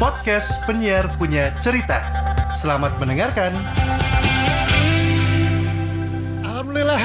[0.00, 2.00] podcast penyiar punya cerita.
[2.56, 3.52] Selamat mendengarkan.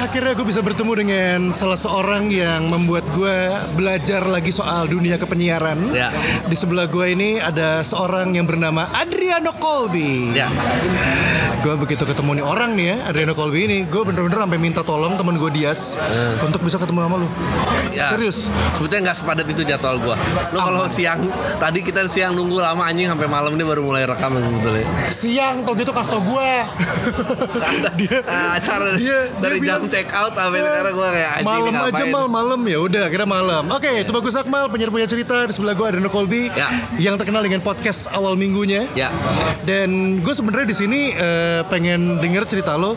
[0.06, 3.38] Akhirnya gue bisa bertemu dengan salah seorang yang membuat gue
[3.74, 5.82] belajar lagi soal dunia kepenyiaran.
[5.90, 6.14] Ya.
[6.46, 10.30] Di sebelah gue ini ada seorang yang bernama Adriano Colby.
[10.30, 10.46] Ya.
[11.66, 15.18] Gue begitu ketemu nih orang nih ya, Adriano Colby ini, gue bener-bener sampai minta tolong
[15.18, 15.98] temen gue Dias
[16.38, 17.28] untuk bisa ketemu sama lu.
[17.90, 18.14] Ya.
[18.14, 18.46] Serius?
[18.78, 20.14] Sebetulnya nggak sepadat itu jadwal gua.
[20.54, 21.26] Lu kalau siang
[21.58, 24.86] tadi kita siang nunggu lama anjing sampai malam ini baru mulai rekaman sebetulnya.
[25.10, 26.52] Siang tuh gitu kasih tau gue.
[27.98, 28.16] dia
[28.54, 32.04] acara Dia- dari dia jam bilang- check out sampai sekarang gua kayak anjing malam aja
[32.06, 32.26] mal.
[32.30, 33.64] Malam ya udah kira malam.
[33.74, 36.70] Oke itu bagus Akmal penyiar punya cerita di sebelah gue ada Colby Ya.
[37.02, 38.86] yang terkenal dengan podcast awal minggunya.
[38.94, 39.10] Ya.
[39.66, 42.94] dan gue sebenarnya di sini eh, pengen denger cerita lo.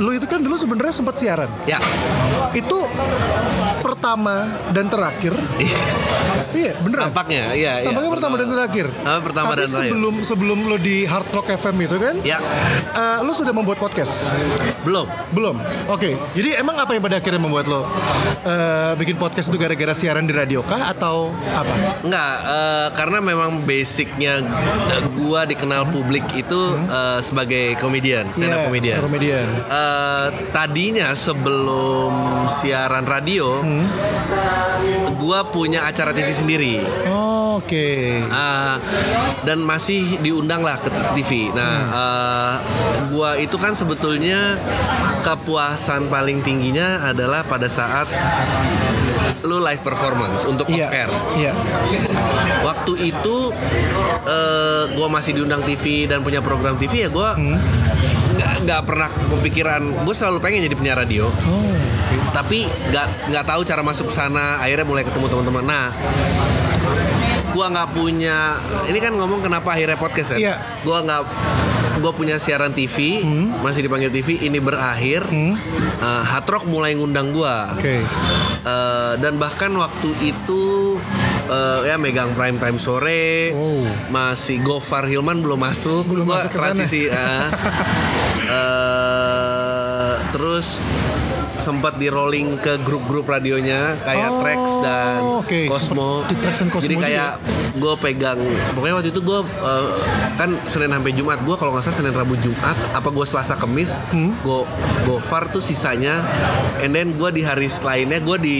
[0.00, 1.50] Lo itu kan dulu sebenarnya sempat siaran?
[1.68, 1.76] Ya.
[2.56, 2.78] itu
[4.04, 5.32] pertama dan terakhir
[6.54, 7.88] iya beneran Tampaknya iya iya.
[7.88, 8.86] Tampaknya pertama dan terakhir.
[9.02, 9.90] Pertama Tapi dan terakhir.
[9.90, 12.38] sebelum sebelum lo di Hard Rock FM itu kan, Ya.
[12.94, 14.30] eh, lo sudah membuat podcast.
[14.82, 15.08] Belum.
[15.32, 15.56] Belum.
[15.88, 16.14] Oke.
[16.30, 17.82] Jadi emang apa yang pada akhirnya membuat lo
[18.44, 21.74] eh, bikin podcast itu gara-gara siaran di radio kah atau apa?
[22.02, 24.38] Enggak, eh, karena memang basicnya
[25.12, 28.98] gua dikenal publik itu eh, sebagai komedian, stand up Iya, komedian.
[29.00, 29.46] comedian.
[29.64, 32.14] Eh, tadinya sebelum
[32.46, 33.58] siaran radio,
[35.16, 36.74] gua punya acara TV sendiri.
[37.08, 38.18] Oh, Oke.
[38.28, 38.82] Ah,
[39.46, 41.54] dan masih diundang lah ke TV.
[41.54, 42.52] Nah, eh,
[43.08, 44.58] gua itu kan sebetulnya
[45.22, 48.10] kepuasan paling tingginya adalah pada saat
[49.44, 50.82] lu live performance untuk Iya.
[50.82, 51.10] off air.
[51.36, 51.52] Iya.
[52.64, 53.36] Waktu itu
[54.24, 57.28] eh gue masih diundang TV dan punya program TV ya gue
[58.34, 61.76] nggak nggak pernah kepikiran gue selalu pengen jadi penyiar radio Oh.
[62.30, 65.86] Tapi nggak nggak tahu cara masuk ke sana akhirnya mulai ketemu teman-teman nah
[67.50, 70.58] gua nggak punya ini kan ngomong kenapa akhirnya podcast kan Iya.
[70.82, 71.22] gua nggak
[71.96, 73.22] gua punya siaran TV
[73.60, 75.22] masih dipanggil TV ini berakhir
[75.94, 78.02] Eh, Hard Rock mulai ngundang gua Oke.
[78.60, 80.98] Eh, dan bahkan waktu itu
[81.46, 83.86] eh, ya megang prime time sore Oh.
[84.10, 86.64] masih Gofar Hilman belum masuk Belum Gua masuk ke sana.
[86.74, 87.46] transisi ah.
[88.44, 90.82] Eh, terus
[91.64, 95.60] sempat di rolling ke grup-grup radionya kayak Oh, Trax dan oke.
[95.66, 96.10] Cosmo.
[96.24, 97.30] Di Trax dan Cosmo Jadi juga kayak
[97.74, 98.38] gue pegang
[98.70, 99.86] pokoknya waktu itu gue eh,
[100.34, 103.96] kan Senin sampai Jumat gue kalau nggak salah Senin Rabu Jumat apa gue Selasa Kemis
[104.06, 104.30] Hmm?
[104.38, 104.60] gue
[105.02, 106.22] gue far tuh sisanya
[106.78, 108.58] and then gue di hari lainnya gue di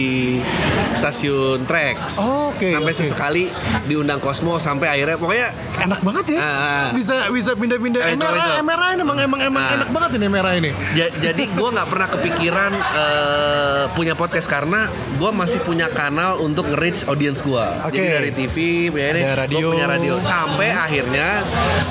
[0.91, 2.97] stasiun Trax Oh, oke, sampai oke.
[2.97, 3.43] sesekali
[3.85, 6.39] diundang Cosmo sampai akhirnya pokoknya Enak banget ya.
[6.39, 6.87] Ah.
[6.95, 8.15] Bisa bisa pindah-pindah.
[8.63, 9.75] MRA ini emang emang emang Ah.
[9.75, 10.71] enak banget ini MRA ini.
[10.95, 16.67] Ja- jadi gue nggak pernah kepikiran eh, punya podcast karena gue masih punya kanal untuk
[16.67, 17.65] nge-reach audience gue.
[17.81, 17.93] Oke.
[17.93, 18.55] Jadi dari TV,
[18.89, 19.67] ya ini, radio.
[19.69, 21.43] punya radio sampai akhirnya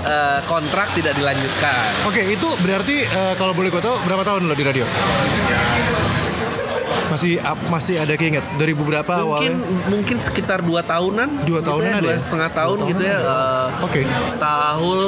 [0.03, 1.88] eh, kontrak tidak dilanjutkan.
[2.04, 4.84] Oke, itu berarti eh, kalau boleh gue tahu berapa tahun lo di radio?
[7.04, 7.38] Masih
[7.70, 9.87] masih ada keinget dari beberapa Mungkin awalnya.
[9.87, 12.19] mungkin sekitar dua tahunan, Dua gitu tahunan ya, ada dua ya?
[12.19, 13.19] setengah tahun Dua gitu ya.
[13.20, 14.00] eh, Oke.
[14.34, 14.98] Tahun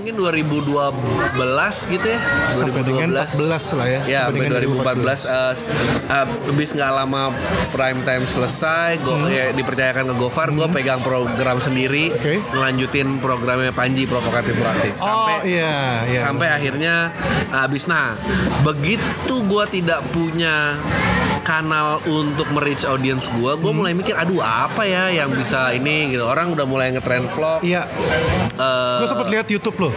[0.00, 2.20] mungkin 2012 gitu ya.
[2.48, 3.36] Sampai dengan 2012.
[3.36, 4.00] 14 lah ya.
[4.08, 5.52] Ya, sampai sampai dengan 2014 eh,
[6.08, 7.22] eh, habis nggak lama
[7.76, 12.40] prime time selesai, gue ya, dipercayakan ke Gofar, gue pegang program sendiri, Oke.
[12.56, 16.20] ngelanjutin programnya Panji provokatif proaktif sampai oh iya, iya.
[16.20, 16.94] sampai akhirnya
[17.50, 18.14] habis nah
[18.62, 20.76] begitu gue tidak punya
[21.42, 26.24] kanal untuk merich audience gue, gue mulai mikir, aduh apa ya yang bisa ini gitu.
[26.24, 27.60] Orang udah mulai ngetrend vlog.
[27.64, 27.88] Iya,
[28.54, 29.90] eh, gue sempat lihat YouTube lo.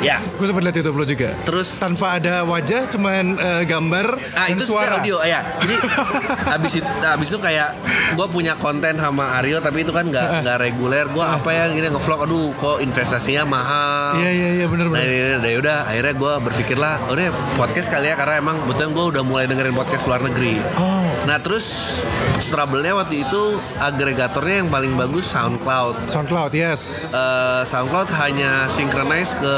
[0.00, 0.18] ya.
[0.36, 1.32] Gue sempat lihat YouTube lo juga.
[1.42, 4.98] Terus Tanpa ada wajah, cuman eh, gambar Ah dan itu suara.
[4.98, 5.40] suara audio ya.
[5.62, 5.74] Jadi
[6.52, 7.68] habis itu habis itu kayak
[8.14, 11.06] gue punya konten sama Aryo tapi itu kan nggak nggak reguler.
[11.12, 14.20] Gue apa ya gini ngevlog aduh kok investasinya mahal.
[14.20, 15.08] Iya iya iya benar Nah benar.
[15.08, 17.26] ini, ini, udah akhirnya gue berpikirlah udah
[17.58, 20.60] podcast kali ya karena emang betul gue udah mulai dengerin podcast luar negeri.
[20.78, 21.08] Oh.
[21.26, 22.00] Nah terus
[22.48, 23.42] trouble-nya waktu itu
[23.78, 26.08] agregatornya yang paling bagus SoundCloud.
[26.08, 27.12] SoundCloud yes.
[27.12, 29.54] Eh, SoundCloud hanya synchronize ke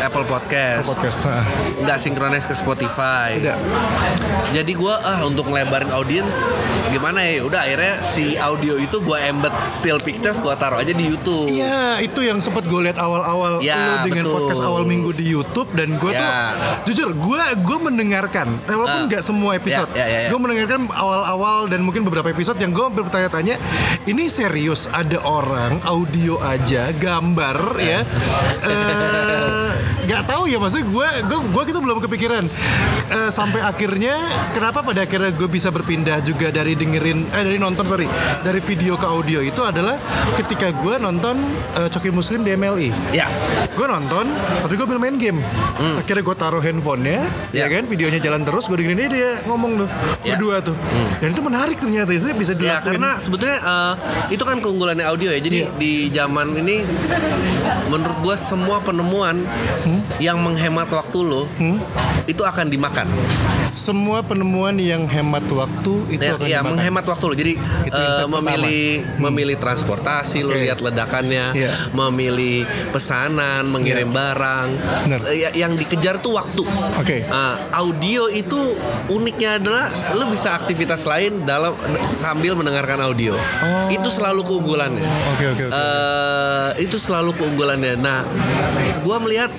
[0.00, 1.20] Apple Podcast, Podcast.
[1.26, 1.42] ah.
[1.78, 3.36] nggak synchronize ke Spotify.
[3.36, 3.58] Tidak.
[4.50, 6.48] Jadi gue ah untuk ngelebarin audience
[6.88, 7.42] gimana ya?
[7.42, 11.50] Udah akhirnya si audio itu gue embed still pictures gue taruh aja di YouTube.
[11.50, 14.34] Iya, itu yang sempat gue lihat awal-awal Ya, lo dengan betul.
[14.38, 16.54] podcast awal minggu di YouTube dan gue tuh Ya.
[16.84, 19.06] jujur gue gue mendengarkan walaupun Ah.
[19.06, 20.28] nggak semua episode, Ya, ya, ya, ya.
[20.28, 23.56] gue mendengarkan awal-awal dan mungkin beberapa episode yang gue bertanya-tanya,
[24.04, 28.04] ini serius ada orang audio aja, gambar ya,
[28.68, 29.70] eh,
[30.04, 32.44] nggak tahu ya maksudnya gue gue gue gitu belum kepikiran
[33.08, 34.20] Eh, sampai akhirnya
[34.52, 38.04] kenapa pada akhirnya gue bisa berpindah juga dari dengerin eh dari nonton sorry
[38.44, 39.96] dari video ke audio itu adalah
[40.36, 41.40] ketika gue nonton
[41.80, 42.92] eh, Coki Muslim di MLI.
[43.16, 43.24] Ya.
[43.72, 44.28] Gue nonton,
[44.60, 45.40] tapi gue belum main game.
[45.96, 47.24] Akhirnya gue taruh handphonenya,
[47.54, 47.64] ya.
[47.64, 47.66] Ya.
[47.70, 48.68] kan, videonya jalan terus.
[48.68, 49.88] Gue dengerin dia, dia ngomong tuh
[50.26, 50.34] Ya.
[50.36, 50.76] berdua tuh.
[51.22, 52.74] Dan itu menarik ternyata itu bisa dilakuin.
[52.74, 53.92] Ya karena sebetulnya eh,
[54.28, 55.38] itu kan keunggulannya audio ya.
[55.38, 55.70] Jadi Iya.
[55.74, 56.82] di zaman ini
[57.88, 59.42] menurut gua semua penemuan
[59.78, 60.02] Hmm?
[60.18, 61.46] yang menghemat waktu lo
[62.24, 63.06] itu akan dimakan.
[63.78, 66.70] Semua penemuan yang hemat waktu itu Ya, akan ya, dimakan.
[66.74, 67.34] menghemat waktu lo.
[67.34, 67.52] Jadi
[67.86, 68.84] Itu eh, insight memilih
[69.16, 70.60] memilih transportasi, lo Oke.
[70.60, 71.70] lihat ledakannya, Iya.
[71.92, 74.68] memilih pesanan, mengirim barang.
[75.06, 75.18] Benar.
[75.30, 76.66] Eh, ya- yang dikejar tuh waktu.
[76.98, 77.22] Oke.
[77.24, 78.58] Nah, audio itu
[79.08, 81.72] uniknya adalah lo bisa aktivitas lain dalam
[82.02, 83.32] sambil mendengarkan audio.
[83.32, 83.86] Oh.
[83.88, 85.06] Itu selalu keunggulannya.
[85.32, 85.72] Oke oke oke.
[85.72, 87.94] Eh, itu selalu keunggulannya.
[87.96, 88.26] Nah,
[89.00, 89.54] gua melihat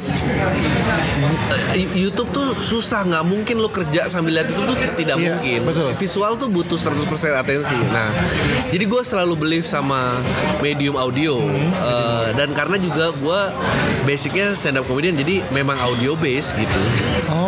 [1.71, 5.59] eh, YouTube tuh susah, nggak mungkin lo kerja sambil lihat itu tuh tidak Iya, mungkin.
[5.63, 5.89] betul.
[5.95, 7.00] Visual tuh butuh 100%
[7.33, 7.77] atensi.
[7.88, 8.09] Nah,
[8.67, 10.19] jadi gue selalu beli sama
[10.59, 13.53] medium audio Hmm, Eh, dan karena juga gua
[14.03, 16.81] basicnya stand up comedian, jadi memang audio base gitu.
[17.29, 17.38] Oh,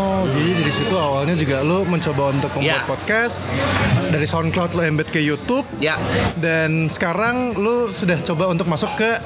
[0.72, 2.88] dari situ awalnya juga lo mencoba untuk membuat Ya.
[2.88, 3.60] podcast
[4.08, 6.00] dari SoundCloud lo embed ke YouTube Ya,
[6.40, 9.20] dan sekarang lo sudah coba untuk masuk ke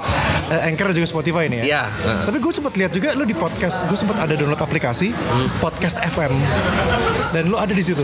[0.50, 1.66] eh, Anchor juga Spotify nih ya.
[1.70, 1.84] ya.
[2.02, 2.26] Nah.
[2.26, 5.46] Tapi gue sempat lihat juga lo di podcast, gue sempat ada download aplikasi Hmm.
[5.62, 6.34] podcast FM
[7.30, 8.02] dan lo ada di situ.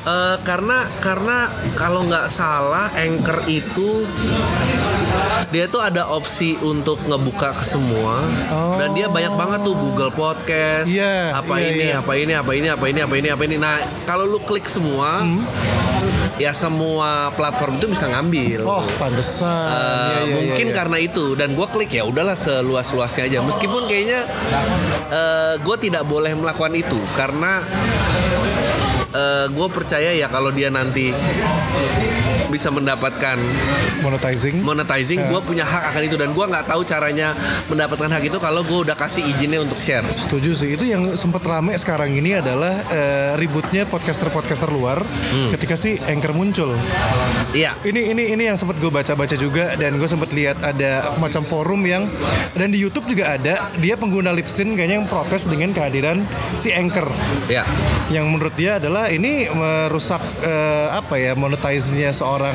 [0.00, 4.04] Eh, karena karena kalau nggak salah anchor itu
[5.48, 8.20] dia tuh ada opsi untuk ngebuka ke semua
[8.76, 11.98] dan dia banyak banget tuh Google Podcast Iya, apa iya, ini iya.
[11.98, 15.22] apa ini apa ini apa ini apa ini apa ini nah kalau lu klik semua
[15.22, 15.42] Hmm.
[16.36, 19.44] ya semua platform itu bisa ngambil Oh, pantesan.
[19.44, 20.76] Eh, Iya, iya, mungkin iya, iya.
[20.76, 24.24] karena itu dan gue klik ya udahlah seluas luasnya aja meskipun kayaknya
[25.60, 27.60] gue tidak boleh melakukan itu karena
[29.50, 31.10] gue percaya ya kalau dia nanti
[32.50, 33.38] bisa mendapatkan
[34.02, 34.58] monetizing.
[34.66, 36.16] monetizing gue punya hak akan itu.
[36.18, 37.30] Dan gue nggak tahu caranya
[37.70, 40.02] mendapatkan hak itu kalau gue udah kasih izinnya untuk share.
[40.02, 40.74] Setuju sih.
[40.74, 44.98] Itu yang sempat rame sekarang ini adalah eh, ributnya podcaster-podcaster luar
[45.30, 45.54] Hmm.
[45.54, 46.74] ketika si Anchor muncul.
[47.54, 47.78] iya.
[47.86, 51.86] Ini ini ini yang sempat gue baca-baca juga dan gue sempat lihat ada macam forum
[51.86, 52.10] yang
[52.58, 56.18] dan di YouTube juga ada dia pengguna Lipsin kayaknya yang protes dengan kehadiran
[56.58, 57.06] si Anchor.
[57.46, 57.62] Ya
[58.10, 62.52] yang menurut dia adalah ini merusak eh, apa ya monetize-nya seorang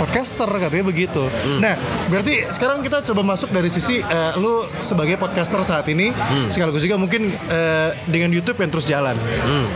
[0.00, 1.28] podcaster katanya begitu.
[1.60, 1.76] Nah,
[2.08, 6.14] berarti sekarang kita coba masuk dari sisi eh, lu sebagai podcaster saat ini
[6.48, 9.16] sekaligus juga mungkin eh, dengan YouTube yang terus jalan.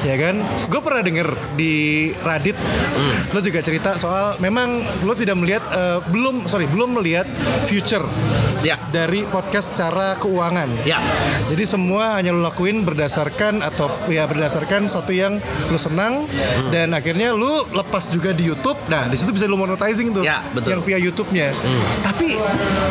[0.06, 0.40] Ya kan?
[0.70, 1.28] Gue pernah denger
[1.58, 2.56] di Reddit
[3.28, 7.28] lu juga cerita soal memang lu tidak melihat eh, belum sorry belum melihat
[7.69, 8.05] future
[8.62, 10.69] ya dari podcast secara keuangan.
[10.82, 10.99] ya
[11.49, 15.40] Jadi semua hanya lo lakuin berdasarkan atau ya berdasarkan sesuatu yang
[15.72, 15.97] lo senang
[16.68, 18.78] dan akhirnya lo lepas juga di YouTube.
[18.86, 20.72] Nah di situ bisa lo monetizing tuh, Ya, betul.
[20.72, 21.50] yang via YouTube-nya.
[22.00, 22.38] Tapi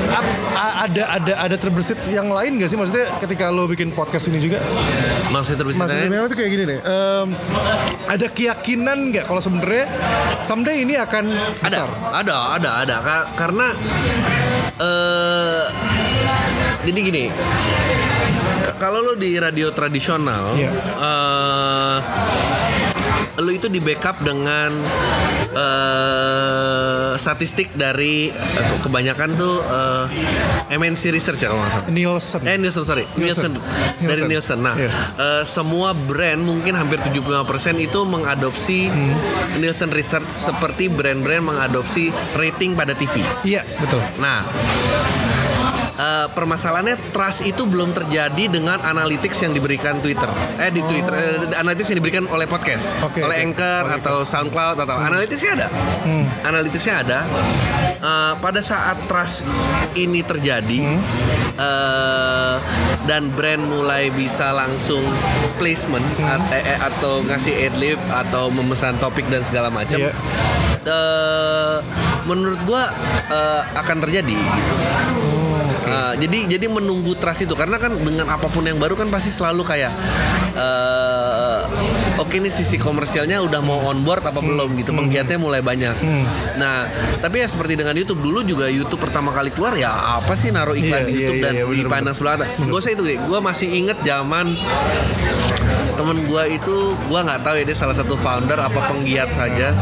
[0.09, 4.27] ap- a- ada ada ada terbersit yang lain gak sih maksudnya ketika lo bikin podcast
[4.27, 4.59] ini juga?
[5.27, 6.79] maksudnya terbesar Mas Memang itu kayak gini deh.
[6.79, 7.27] em,
[8.05, 9.85] ada keyakinan nggak kalau sebenarnya
[10.39, 11.27] someday ini akan
[11.59, 11.89] ada besar?
[12.13, 13.67] ada ada ada Ka- karena
[14.77, 15.63] eh
[16.83, 17.23] jadi gini
[18.77, 20.71] kalau lo di radio tradisional Iya.
[20.95, 21.97] eh
[23.37, 24.73] lo itu di backup dengan
[25.53, 30.05] eh statistik dari eh, kebanyakan tuh eh,
[30.69, 32.41] MNC Research ya kalau nggak salah Nielsen.
[32.43, 33.53] Eh Nielsen sorry Nielsen.
[33.53, 34.59] Nielsen, dari Nielsen.
[34.59, 35.17] Nah Yes.
[35.17, 37.45] eh, semua brand mungkin hampir 75%
[37.77, 39.13] itu mengadopsi Hmm.
[39.57, 43.21] Nielsen Research seperti brand-brand mengadopsi rating pada TV.
[43.43, 44.01] Iya betul.
[44.17, 44.45] Nah
[46.27, 50.27] eh, permasalahannya trust itu belum terjadi dengan analytics yang diberikan Twitter.
[50.59, 53.45] Eh di Twitter, eh, analytics yang diberikan oleh podcast, Oke, oleh oke.
[53.47, 55.67] Anchor atau SoundCloud atau analyticsnya ada.
[56.43, 57.19] Analyticsnya ada.
[57.97, 59.47] Eh, pada saat trust
[59.95, 60.83] ini terjadi
[61.55, 62.55] eh,
[63.05, 65.01] dan brand mulai bisa langsung
[65.57, 69.97] placement at- eh, atau ngasih adlib atau memesan topik dan segala macam.
[69.97, 70.13] Iya.
[70.85, 71.77] eh,
[72.23, 72.87] menurut gua
[73.27, 74.75] eh, akan terjadi gitu.
[75.87, 77.55] Uh, jadi jadi menunggu trust itu.
[77.55, 79.91] Karena kan dengan apa pun yang baru kan pasti selalu kayak
[80.53, 81.63] uh,
[82.19, 84.91] oke nih sisi komersialnya udah mau on board apa belum gitu.
[84.91, 85.95] Penggiatnya mulai banyak.
[86.59, 86.85] Nah
[87.23, 88.19] tapi ya seperti dengan YouTube.
[88.19, 91.37] Dulu juga YouTube pertama kali keluar ya apa sih naruh iklan Iya, di iya, YouTube
[91.39, 92.45] iya, dan iya, bener, dipandang sebelah mata.
[92.59, 93.17] Gak usah itu deh.
[93.23, 94.45] Gue masih inget zaman
[95.97, 99.73] temen gue itu gue nggak tahu ya dia salah satu founder apa penggiat saja.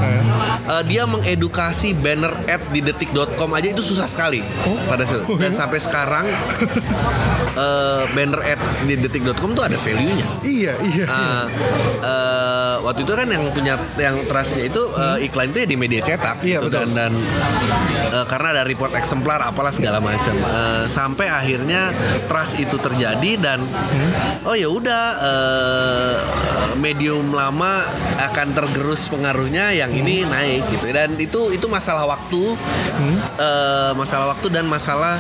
[0.66, 4.42] Eh, dia mengedukasi banner ad di detik.com aja itu susah sekali
[4.88, 6.26] pada saat dan sampai sekarang
[7.66, 11.06] eh, banner ad di detik.com tuh ada value nya Iya, iya.
[11.06, 11.46] Uh,
[12.02, 16.02] uh, waktu itu kan yang punya yang trustnya itu uh, iklan itu ya di media
[16.02, 16.80] cetak Iya, gitu betul.
[16.96, 17.14] dan dan
[18.14, 20.34] uh, karena ada report eksemplar apalah segala macam.
[20.46, 21.92] Uh, sampai akhirnya
[22.26, 24.12] trust itu terjadi dan Hmm.
[24.46, 26.05] oh ya udah uh,
[26.76, 27.84] medium lama
[28.20, 30.32] akan tergerus pengaruhnya yang ini Hmm.
[30.32, 32.44] naik gitu dan itu itu masalah waktu
[32.96, 33.18] Hmm.
[33.38, 35.20] uh, masalah waktu dan masalah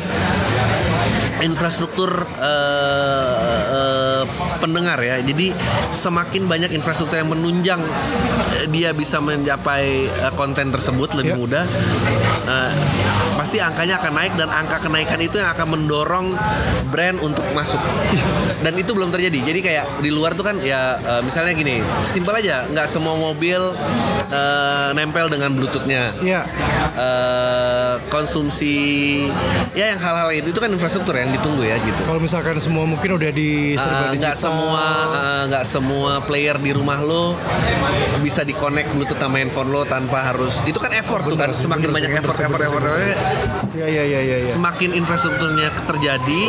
[1.43, 3.35] infrastruktur eh,
[3.69, 4.23] eh,
[4.57, 5.19] pendengar ya.
[5.19, 5.51] Jadi
[5.91, 7.81] semakin banyak infrastruktur yang menunjang
[8.55, 11.37] eh, dia bisa mencapai eh, konten tersebut lebih Ya.
[11.37, 11.65] mudah,
[12.47, 12.71] eh,
[13.45, 16.33] pasti angkanya akan naik dan angka kenaikan itu yang akan mendorong
[16.89, 17.77] brand untuk masuk.
[18.57, 19.37] Dan itu belum terjadi.
[19.45, 23.61] Jadi kayak di luar tuh kan ya eh, misalnya gini, simpel aja, nggak semua mobil
[24.27, 26.41] eh, nempel dengan bluetoothnya Iya.
[26.97, 28.73] eh, konsumsi
[29.71, 32.01] ya yang hal-hal itu itu kan infrastruktur yang ditunggu ya gitu.
[32.01, 34.21] Kalau misalkan semua mungkin udah di serba Eh, digital.
[34.25, 34.83] nggak semua
[35.45, 37.37] nggak semua player di rumah lo
[38.19, 41.53] bisa di connect bluetooth sama handphone lo tanpa harus itu kan effort tuh kan Bener
[41.55, 43.13] semakin bener banyak effort bener effort bener effort, sih.
[43.13, 43.34] effort,
[43.75, 44.35] Iya, iya, iya, iya.
[44.45, 44.47] iya.
[44.47, 46.41] semakin infrastrukturnya terjadi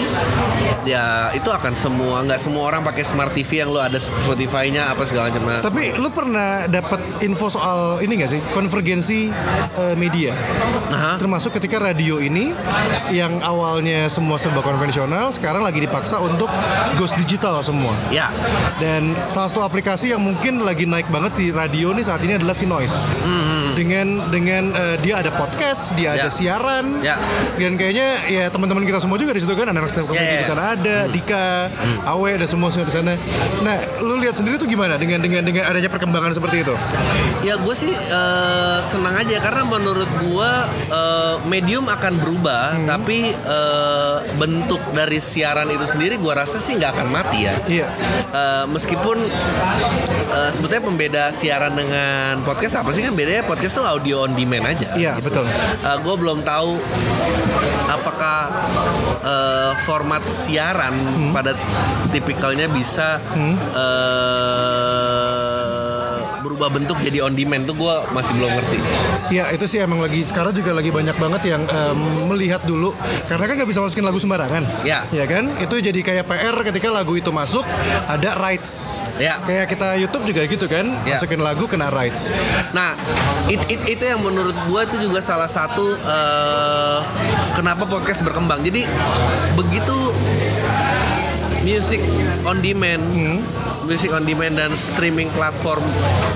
[0.87, 5.02] ya itu akan semua nggak semua orang pakai smart TV yang lo ada Spotify-nya apa
[5.02, 9.31] segala macam Nah, Tapi lu pernah dapat info soal ini gak sih konvergensi
[9.78, 10.35] eh, media?
[10.90, 11.23] Aha.
[11.23, 12.50] Termasuk ketika radio ini
[13.14, 16.50] yang awalnya semua serba konvensional sekarang lagi dipaksa untuk
[16.99, 17.95] ghost digital semua.
[18.11, 18.26] ya
[18.83, 22.59] Dan salah satu aplikasi yang mungkin lagi naik banget si radio nih saat ini adalah
[22.59, 23.14] si Noise.
[23.76, 26.33] Dengan dengan eh, dia ada podcast, dia ada Ya.
[26.33, 27.04] siaran.
[27.04, 27.21] Ya.
[27.54, 30.33] Dan kayaknya ya teman-teman kita semua juga di situ kan anak stand up comedy Ya,
[30.33, 31.68] ya, di sana ada, Dika,
[32.09, 33.12] Awe dan semua semua di sana.
[33.61, 36.73] Nah, lu lihat sendiri tuh gimana dengan dengan dengan adanya perkembangan seperti itu?
[37.45, 40.50] Ya gue sih eh, senang aja karena menurut gue
[40.88, 46.97] eh, medium akan berubah, tapi eh, bentuk dari siaran itu sendiri gue rasa sih nggak
[46.97, 47.54] akan mati ya.
[47.68, 47.87] Iya.
[48.33, 49.21] Eh, meskipun
[50.33, 54.66] eh, sebetulnya pembeda siaran dengan podcast apa sih kan bedanya podcast tuh audio on demand
[54.68, 54.94] aja.
[54.94, 55.46] Iya, betul.
[55.96, 56.78] gue belum tahu
[57.88, 58.38] apakah
[59.23, 61.32] eh, format siaran Hmm.
[61.32, 61.54] pada
[62.08, 63.18] tipikalnya bisa
[63.73, 65.25] eh,
[66.56, 68.78] berubah bentuk jadi on demand tuh gue masih belum ngerti.
[69.28, 71.98] Ya itu sih emang lagi sekarang juga lagi banyak banget yang em,
[72.32, 72.96] melihat dulu
[73.28, 74.64] karena kan nggak bisa masukin lagu sembarangan.
[74.80, 75.04] Ya.
[75.12, 77.60] Ya kan itu jadi kayak PR ketika lagu itu masuk
[78.08, 79.04] ada rights.
[79.20, 79.36] Ya.
[79.44, 81.20] Kayak kita YouTube juga gitu kan Ya.
[81.20, 82.32] masukin lagu kena rights.
[82.72, 82.96] Nah,
[83.46, 86.98] it- it- itu yang menurut gue itu juga salah satu eh,
[87.52, 88.64] kenapa podcast berkembang.
[88.64, 88.88] Jadi
[89.52, 89.96] begitu
[91.60, 92.00] music
[92.48, 93.04] on demand,
[93.87, 95.81] music on demand dan streaming platform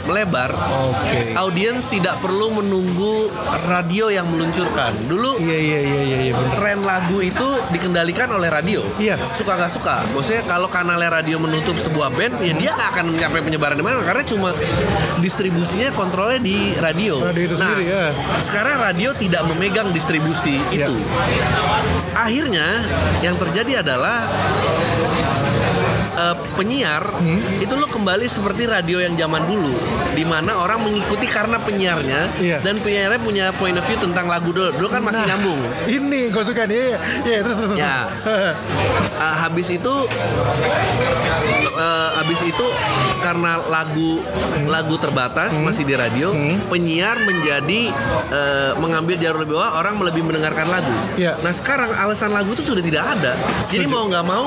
[0.06, 0.50] melebar,
[0.86, 1.34] Oke.
[1.34, 3.26] audiens tidak perlu menunggu
[3.66, 4.94] radio yang meluncurkan.
[5.06, 6.54] Dulu Iya iya iya iya iya bener.
[6.56, 8.80] tren lagu itu dikendalikan oleh radio.
[8.96, 9.18] Iya.
[9.30, 10.02] Suka nggak suka.
[10.10, 14.00] Maksudnya kalau kanalnya radio menutup sebuah band, ya dia nggak akan mencapai penyebaran di mana
[14.00, 14.50] karena cuma
[15.18, 17.20] distribusinya kontrolnya di radio.
[17.22, 18.04] Radio itu nah, sendiri, ya.
[18.38, 20.86] sekarang radio tidak memegang distribusi Iya.
[20.86, 20.96] itu.
[22.12, 22.84] Akhirnya
[23.20, 24.26] yang terjadi adalah
[26.20, 27.40] eh, penyiar Hmm?
[27.58, 29.72] itu lo kembali seperti radio yang zaman dulu
[30.10, 32.58] di mana orang mengikuti karena penyiarnya Iya.
[32.60, 36.20] dan penyiarnya punya point of view tentang lagu dulu dulu kan masih Nah, nyambung Ini
[36.28, 36.76] gue suka nih.
[36.76, 37.70] Iya, iya terus terus.
[37.70, 37.80] terus.
[37.80, 38.08] Ya.
[38.24, 38.52] Uh,
[39.42, 39.94] habis itu
[41.80, 42.66] uh, habis itu
[43.18, 44.20] karena lagu
[44.66, 45.66] lagu terbatas Hmm.
[45.66, 46.30] masih di radio
[46.68, 47.90] penyiar menjadi
[48.28, 51.36] uh, mengambil jalur lebih bawah orang lebih mendengarkan lagu Iya.
[51.40, 53.32] nah sekarang alasan lagu itu sudah tidak ada
[53.66, 53.92] jadi Setuju.
[53.92, 54.46] mau nggak mau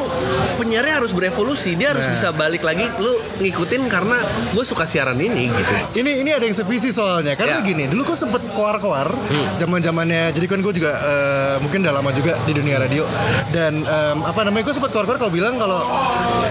[0.56, 2.13] penyiarnya harus berevolusi dia harus Nah.
[2.13, 3.10] bisa balik lagi lu
[3.40, 4.20] ngikutin karena
[4.52, 7.56] gue suka siaran ini gitu Ini ini ada yang sevisi soalnya karena.
[7.56, 7.66] Hmm.
[7.66, 9.08] gini dulu gue sempet koar-koar
[9.56, 13.08] zaman zamannya jadi kan gue juga eh, mungkin udah lama juga di dunia radio
[13.50, 15.80] dan em, apa namanya gue sempet koar-koar kalau bilang kalau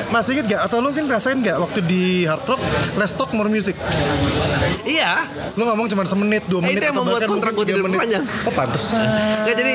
[0.08, 2.56] masih inget gak atau lu mungkin ngerasain gak waktu di Hard Rock
[2.96, 3.76] Let's Talk More Music
[4.82, 8.24] iya lu ngomong cuma semenit dua Eh, menit itu yang membuat kontrak gue tidak panjang.
[8.24, 9.04] oh pantesan
[9.44, 9.72] Nggak, jadi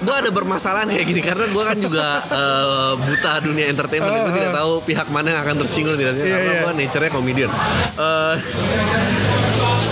[0.00, 4.56] gue ada bermasalahan kayak gini karena gue kan juga eh, buta dunia entertainment gue tidak
[4.56, 6.62] tahu pihak mana yang akan tersinggung tidak Iya, karena iya.
[6.62, 7.50] gue nature-nya komedian.
[7.94, 8.34] Eh,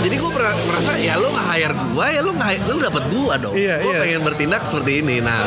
[0.01, 3.53] jadi gue merasa ya lu nggak hire gue ya lu nggak lu dapat gue dong
[3.55, 4.01] Iya, gue iya.
[4.01, 5.41] pengen bertindak seperti ini nah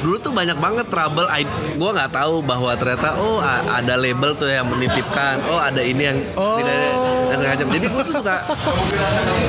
[0.00, 1.28] dulu tuh banyak banget trouble
[1.74, 6.18] gue nggak tahu bahwa ternyata oh ada label tuh yang menitipkan oh ada ini yang
[6.34, 6.58] Oh.
[6.58, 6.76] tidak
[7.24, 8.36] dan segala macam jadi gue tuh suka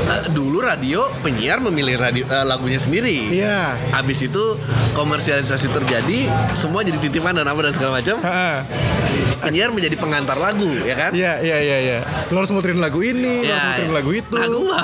[0.06, 3.76] eh, dulu radio penyiar memilih radio eh, lagunya sendiri Iya.
[3.92, 4.44] Habis itu
[4.92, 8.16] komersialisasi terjadi, semua jadi titipan dan apa dan segala macam.
[9.38, 11.12] Penyiar menjadi pengantar lagu, ya kan?
[11.12, 11.98] Iya, iya, iya, iya.
[12.32, 13.96] Lo harus muterin lagu ini, lo Ya, harus muterin ya.
[13.96, 14.25] lagu itu.
[14.34, 14.82] Nah, gua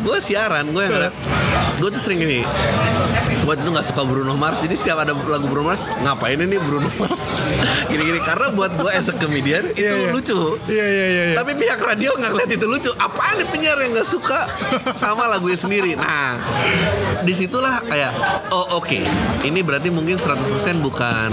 [0.00, 1.12] gue siaran, gue yang
[1.76, 2.40] gue tuh sering gini.
[3.46, 6.90] Gue tuh nggak suka Bruno Mars, jadi setiap ada lagu Bruno Mars, ngapain ini Bruno
[6.98, 7.30] Mars?
[7.94, 10.10] Gini-gini karena buat gue as a comedian itu Iya, iya.
[10.10, 10.40] lucu.
[10.66, 11.36] Iya, iya, iya, iya.
[11.38, 12.90] Tapi pihak radio nggak ngeliat itu lucu.
[12.98, 14.50] Apaan nih penyiar yang nggak suka
[14.98, 15.94] sama lagunya sendiri?
[15.94, 16.42] Nah,
[17.22, 18.10] di situlah kayak
[18.50, 18.98] oh oke,
[19.46, 20.42] ini berarti mungkin 100%
[20.82, 21.30] bukan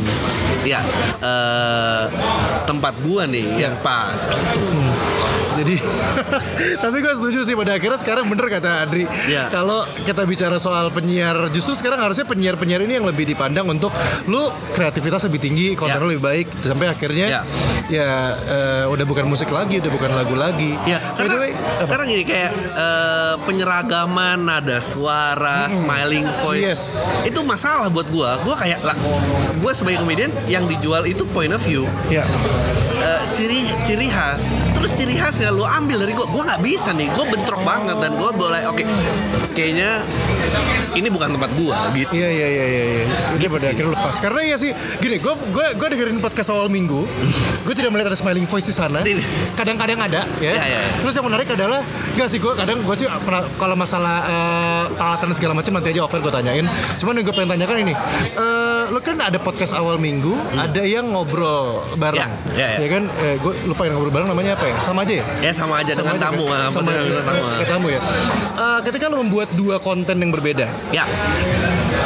[0.63, 0.85] ya
[1.17, 2.03] eh,
[2.69, 4.29] tempat gua nih yang pas.
[5.53, 5.77] Jadi
[6.83, 9.05] tapi gue setuju sih pada akhirnya sekarang bener kata Adri.
[9.25, 9.49] Iya.
[9.49, 13.89] Kalau kita bicara soal penyiar, justru sekarang harusnya penyiar-penyiar ini yang lebih dipandang untuk
[14.27, 16.03] lu kreativitas lebih tinggi, konten Iya.
[16.03, 17.41] lu lebih baik sampai akhirnya Iya.
[17.87, 20.75] ya eh, udah bukan musik lagi, udah bukan lagu lagi.
[20.83, 21.87] Ya, the karena, way, apa?
[21.87, 26.83] karena gini kayak eh, penyeragaman nada suara, smiling voice Yes.
[27.23, 28.39] itu masalah buat gua.
[28.41, 28.95] Gua kayak lah,
[29.59, 31.87] gua sebagai komedian yang dijual itu point of view.
[32.07, 32.23] ya.
[33.03, 37.11] Eh, ciri ciri khas terus ciri khasnya lu ambil dari gua gua nggak bisa nih
[37.11, 38.79] gua bentrok banget dan gua boleh oke
[39.51, 39.99] kayaknya
[40.93, 42.83] ini bukan tempat gua gitu Iya iya iya iya.
[42.85, 43.03] iya.
[43.35, 43.71] Dia Gitu pada sih.
[43.73, 44.15] akhirnya lepas.
[44.21, 47.01] Karena ya sih, gini, gue gue gue dengerin podcast awal minggu,
[47.65, 49.01] gue tidak melihat ada smiling voice di sana.
[49.57, 50.53] Kadang-kadang ada, ya.
[50.53, 50.91] Iya, iya, iya.
[51.01, 51.81] Terus yang menarik adalah,
[52.13, 55.89] gak sih gue kadang gue sih pernah kalau masalah eh, peralatan dan segala macam nanti
[55.89, 56.65] aja offer gue tanyain.
[57.01, 57.93] Cuman yang gue pengen tanyakan ini,
[58.37, 62.53] eh lo kan ada podcast awal minggu, ada yang ngobrol bareng, Hmm.
[62.53, 62.85] Iya, iya, iya.
[62.85, 62.92] ya kan?
[62.95, 64.75] Eh, gue lupa yang ngobrol bareng namanya apa ya?
[64.79, 65.25] Sama aja ya?
[65.41, 66.59] ya sama aja Sama dengan aja, tamu kan?
[66.67, 67.99] sama dengan aja, tamu ke tamu ya.
[68.53, 71.05] Eh, ketika lo membuat dua konten yang berbeda, ya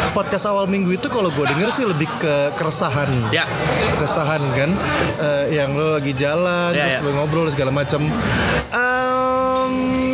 [0.10, 3.46] podcast awal minggu itu kalau gue denger sih lebih ke keresahan ya
[3.96, 4.72] keresahan kan
[5.18, 7.06] Eh, yang lo lagi jalan Ya, terus ya.
[7.06, 8.02] lo ngobrol segala macam
[8.68, 8.87] Em,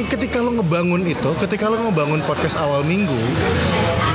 [0.06, 3.16] ketika lo ngebangun itu ketika lo ngebangun podcast awal minggu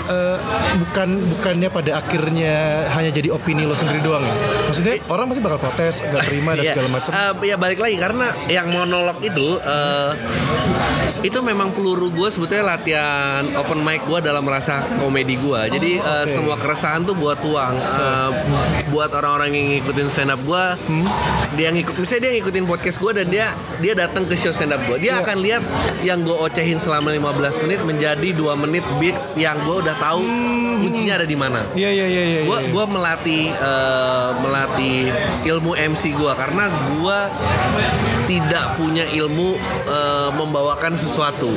[0.07, 0.37] eh,
[0.79, 2.55] bukan bukannya pada akhirnya
[2.91, 6.63] hanya jadi opini lo sendiri doang ya maksudnya orang pasti bakal protes gak terima dan
[6.65, 6.73] Iya.
[6.75, 10.11] segala macam Eh, ya balik lagi karena yang monolog itu eh,
[11.21, 15.61] itu memang peluru gue sebetulnya latihan open mic gue dalam rasa komedi gue.
[15.69, 16.31] Jadi eh, oke.
[16.31, 18.31] semua keresahan tuh gue tuang Eh,
[18.87, 20.65] buat orang-orang yang ngikutin stand up gue.
[20.79, 21.07] Hmm?
[21.55, 23.47] Dia ngikut, misalnya dia ngikutin podcast gue dan dia
[23.79, 24.95] dia datang ke show stand up gue.
[25.01, 25.21] Dia Iya.
[25.21, 25.63] akan lihat
[26.01, 30.23] yang gue ocehin selama 15 menit menjadi dua menit beat yang gue udah tahu
[30.69, 30.87] Hmm.
[30.87, 32.71] kuncinya ada di mana iya iya iya iya gue iya.
[32.71, 35.11] gua melatih eh, melatih
[35.43, 37.19] ilmu MC gue karena gue
[38.31, 39.59] tidak punya ilmu
[40.29, 41.49] eh, membawakan sesuatu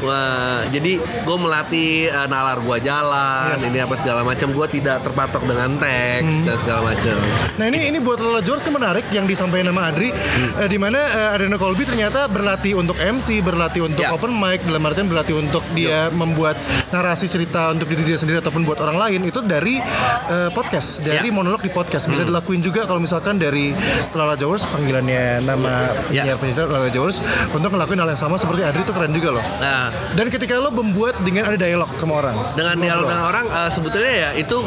[0.00, 3.66] Wah, jadi gue melatih eh, nalar gue jalan Yes.
[3.66, 7.16] ini apa segala macam gue tidak terpatok dengan teks dan segala macam
[7.56, 11.34] Nah ini ini buat Lola George menarik yang disampaikan sama Adri, eh, di mana eh,
[11.34, 14.14] Adriana Colby ternyata berlatih untuk MC, berlatih untuk Ya.
[14.14, 16.56] open mic, dalam artian berlatih untuk dia membuat
[16.88, 19.82] narasi cerita untuk diri dia sendiri ataupun buat orang lain itu dari
[20.26, 21.34] eh, podcast, dari Ya.
[21.34, 22.06] monolog di podcast.
[22.06, 23.76] Bisa dilakuin juga kalau misalkan dari
[24.10, 25.72] Lola George panggilannya nama
[26.08, 26.24] Ya.
[26.24, 29.44] penyiar penyiar Lola George untuk ngelakuin hal yang sama seperti Adri itu keren juga loh.
[29.58, 29.90] nah.
[30.14, 34.12] Dan ketika lo membuat dengan ada dialog sama orang, dengan dialog dengan orang eh, sebetulnya
[34.14, 34.58] ya itu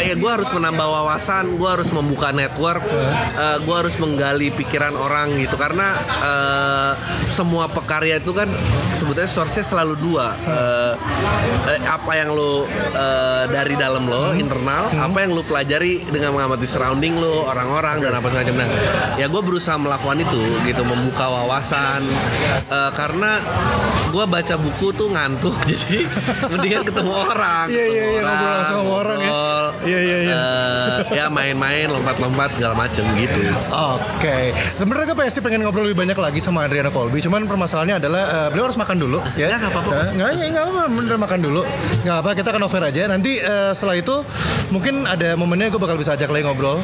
[0.00, 2.82] eh, ya gue harus menambah wawasan gue harus membuka network
[3.62, 5.54] gue harus menggali pikiran orang gitu.
[5.56, 6.92] Karena eh,
[7.26, 8.48] semua pekarya itu kan
[8.92, 10.34] sebetulnya source-nya selalu dua.
[10.44, 10.92] Eh,
[11.72, 16.66] eh, apa yang lo eh, dari dalam lo internal apa yang lo pelajari dengan mengamati
[16.66, 18.68] surrounding lo orang-orang dan apa semacam nah
[19.16, 22.02] ya gue berusaha melakukan itu gitu membuka wawasan.
[22.68, 23.40] Eh, karena
[24.12, 26.04] gue baca buku tuh ngantuk jadi
[26.52, 29.18] mendingan ketemu orang Iya, iya, ketemu iya, ngobrol langsung sama orang
[31.12, 33.40] ya main-main lompat-lompat segala macem gitu
[33.72, 37.20] Oke, sebenarnya gue pengen sih pengen ngobrol lebih banyak lagi sama Adriana Colby.
[37.24, 39.48] Cuman permasalahannya adalah eh, beliau harus makan dulu, ya.
[39.48, 39.92] Nggak, apa-apa.
[39.92, 40.82] Eh, Nggak, ya, nggak apa-apa.
[40.92, 41.62] Bener makan dulu.
[42.04, 43.02] Nggak apa, kita akan over aja.
[43.08, 44.14] Nanti eh, setelah itu
[44.72, 46.78] mungkin ada momennya gue bakal bisa ajak lagi ngobrol.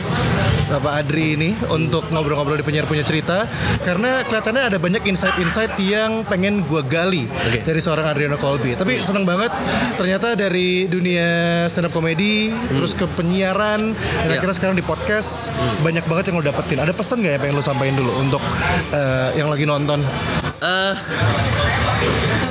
[0.68, 3.48] Bapak Adri ini untuk ngobrol-ngobrol di penyiar punya cerita
[3.88, 7.64] karena kelihatannya ada banyak insight-insight yang pengen gue gali Oke.
[7.64, 8.76] dari seorang Adriana Colby.
[8.76, 9.48] Tapi seneng banget
[9.96, 14.36] ternyata dari dunia stand up comedy terus ke penyiaran dan Ya.
[14.36, 15.48] akhirnya sekarang di podcast
[15.80, 16.78] banyak banget yang lo dapetin.
[16.78, 18.42] Ada pesan gak ya pengen lo sampaikan dulu untuk
[18.90, 20.02] eh, yang lagi nonton?
[20.58, 20.94] eh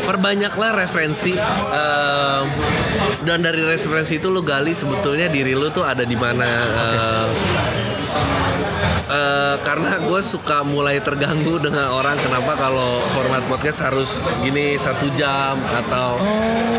[0.04, 2.42] perbanyaklah referensi eh,
[3.22, 7.28] dan dari referensi itu lu gali sebetulnya diri lu tuh ada di mana eh,
[9.18, 15.10] eh, karena gue suka mulai terganggu dengan orang kenapa kalau format podcast harus gini satu
[15.12, 16.22] jam atau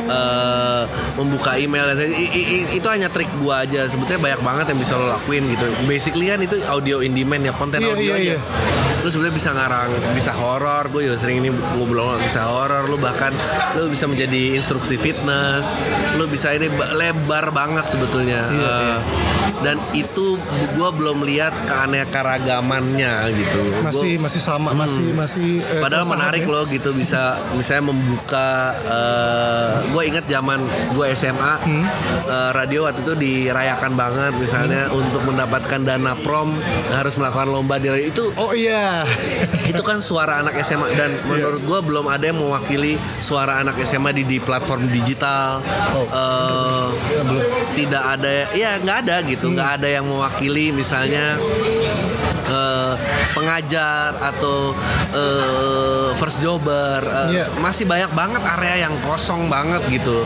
[0.06, 0.82] eh,
[1.14, 3.82] membuka email I- i- i- itu hanya trik gue aja.
[3.84, 5.66] Sebetulnya banyak banget yang bisa lo lakuin gitu.
[5.84, 8.22] Basically kan itu audio in demand ya konten Iya, audio aja.
[8.34, 8.38] iya.
[8.98, 13.30] Lu sebenarnya bisa ngarang bisa horor gue juga sering ini ngobrol bisa horor lu bahkan
[13.74, 15.80] lu bisa menjadi instruksi fitness
[16.14, 18.98] lu bisa ini ba- lebar banget sebetulnya Iya, Eh,
[19.58, 20.38] dan itu
[20.70, 26.50] gue belum lihat keanekaragamannya gitu Gua- Masih masih sama, masih masih eh, Padahal menarik ya.
[26.50, 28.74] loh gitu bisa misalnya membuka
[29.88, 30.60] gue ingat zaman
[30.92, 31.84] gue SMA Hmm.
[32.24, 35.00] eh, radio waktu itu dirayakan banget misalnya Hmm.
[35.00, 36.50] untuk mendapatkan dana prom
[36.90, 38.87] harus melakukan lomba di radio itu Oh iya.
[39.70, 44.10] itu kan suara anak SMA dan menurut gue belum ada yang mewakili suara anak SMA
[44.16, 45.60] di, di platform digital.
[45.94, 46.86] Oh, Eh,
[47.76, 49.52] tidak ada ya nggak ada gitu.
[49.52, 51.38] Nggak ada yang mewakili misalnya
[52.46, 52.92] eh,
[53.32, 54.72] pengajar atau
[55.10, 57.44] eh, first jobber Eh, Iya.
[57.58, 60.22] masih banyak banget area yang kosong banget gitu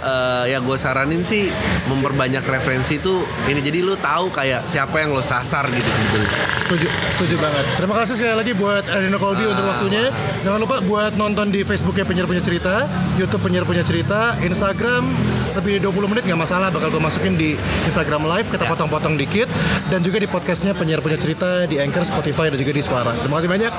[0.00, 1.52] Eh, ya gue saranin sih
[1.84, 6.86] memperbanyak referensi itu ini jadi lu tahu kayak siapa yang lo sasar gitu sebetulnya Setuju,
[6.86, 7.64] setuju banget.
[7.74, 10.06] Terima kasih sekali lagi buat Arino Kolbi untuk waktunya.
[10.40, 12.86] Jangan lupa buat nonton di Facebooknya Penyiar Punya Cerita,
[13.18, 15.10] YouTube Penyiar Punya Cerita, Instagram
[15.54, 18.70] lebih dari 20 menit nggak masalah bakal gue masukin di Instagram Live kita Ya.
[18.72, 19.48] potong-potong dikit
[19.90, 23.12] dan juga di podcastnya Penyiar Punya Cerita di Anchor, Spotify dan juga di Suara.
[23.18, 23.72] Terima kasih banyak.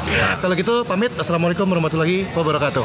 [0.44, 1.12] Kalau gitu pamit.
[1.16, 2.84] Assalamualaikum warahmatullahi wabarakatuh.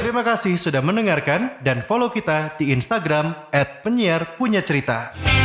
[0.00, 3.34] Terima kasih sudah mendengarkan dan follow kita di Instagram
[3.84, 5.37] @penyiar punya cerita.